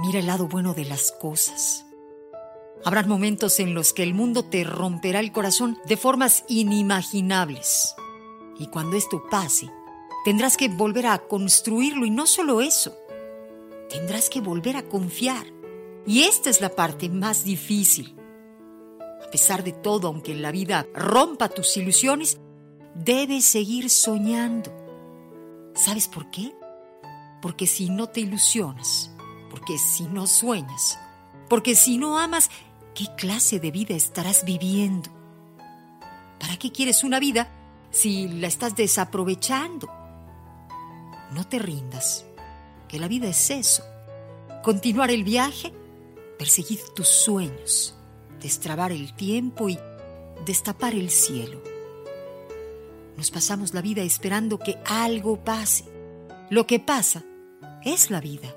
Mira 0.00 0.18
el 0.18 0.26
lado 0.26 0.48
bueno 0.48 0.72
de 0.72 0.86
las 0.86 1.12
cosas. 1.12 1.84
Habrán 2.86 3.06
momentos 3.06 3.60
en 3.60 3.74
los 3.74 3.92
que 3.92 4.02
el 4.02 4.14
mundo 4.14 4.42
te 4.46 4.64
romperá 4.64 5.20
el 5.20 5.30
corazón 5.30 5.78
de 5.84 5.98
formas 5.98 6.44
inimaginables. 6.48 7.94
Y 8.58 8.68
cuando 8.68 8.96
esto 8.96 9.22
pase, 9.30 9.70
tendrás 10.24 10.56
que 10.56 10.68
volver 10.68 11.06
a 11.06 11.18
construirlo 11.18 12.06
y 12.06 12.10
no 12.10 12.26
solo 12.26 12.62
eso, 12.62 12.96
tendrás 13.90 14.30
que 14.30 14.40
volver 14.40 14.76
a 14.76 14.88
confiar. 14.88 15.46
Y 16.06 16.22
esta 16.22 16.48
es 16.48 16.62
la 16.62 16.70
parte 16.70 17.10
más 17.10 17.44
difícil. 17.44 18.16
A 19.22 19.30
pesar 19.30 19.62
de 19.62 19.72
todo, 19.72 20.08
aunque 20.08 20.34
la 20.34 20.50
vida 20.50 20.86
rompa 20.94 21.50
tus 21.50 21.76
ilusiones, 21.76 22.38
debes 22.94 23.44
seguir 23.44 23.90
soñando. 23.90 24.72
¿Sabes 25.74 26.08
por 26.08 26.30
qué? 26.30 26.54
Porque 27.42 27.66
si 27.66 27.90
no 27.90 28.06
te 28.08 28.20
ilusionas, 28.20 29.10
porque 29.50 29.76
si 29.76 30.04
no 30.04 30.26
sueñas, 30.26 30.98
porque 31.48 31.74
si 31.74 31.98
no 31.98 32.18
amas, 32.18 32.50
¿qué 32.94 33.06
clase 33.16 33.60
de 33.60 33.70
vida 33.70 33.94
estarás 33.94 34.44
viviendo? 34.44 35.10
¿Para 36.38 36.56
qué 36.56 36.72
quieres 36.72 37.04
una 37.04 37.20
vida 37.20 37.50
si 37.90 38.28
la 38.28 38.46
estás 38.46 38.76
desaprovechando. 38.76 39.88
No 41.32 41.46
te 41.46 41.58
rindas, 41.58 42.24
que 42.88 42.98
la 42.98 43.08
vida 43.08 43.28
es 43.28 43.50
eso. 43.50 43.84
Continuar 44.62 45.10
el 45.10 45.24
viaje, 45.24 45.72
perseguir 46.38 46.80
tus 46.94 47.08
sueños, 47.08 47.94
destrabar 48.40 48.92
el 48.92 49.14
tiempo 49.14 49.68
y 49.68 49.78
destapar 50.44 50.94
el 50.94 51.10
cielo. 51.10 51.62
Nos 53.16 53.30
pasamos 53.30 53.74
la 53.74 53.82
vida 53.82 54.02
esperando 54.02 54.58
que 54.58 54.78
algo 54.86 55.44
pase. 55.44 55.84
Lo 56.48 56.66
que 56.66 56.80
pasa 56.80 57.22
es 57.84 58.10
la 58.10 58.20
vida. 58.20 58.54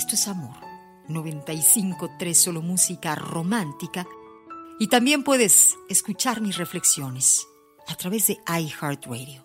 Esto 0.00 0.14
es 0.14 0.28
amor. 0.28 0.56
95.3 1.08 2.32
solo 2.32 2.62
música 2.62 3.14
romántica 3.14 4.06
y 4.78 4.88
también 4.88 5.22
puedes 5.22 5.76
escuchar 5.90 6.40
mis 6.40 6.56
reflexiones 6.56 7.46
a 7.86 7.94
través 7.96 8.28
de 8.28 8.38
iHeartRadio. 8.48 9.44